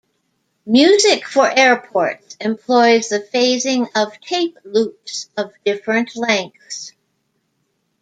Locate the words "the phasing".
3.09-3.85